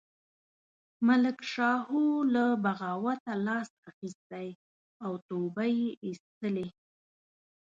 ملک 1.07 1.37
شاهو 1.53 2.03
له 2.33 2.45
بغاوته 2.63 3.31
لاس 3.47 3.69
اخیستی 3.89 4.47
او 5.05 5.11
توبه 5.27 5.65
یې 5.79 5.89
ایستلې. 6.05 6.67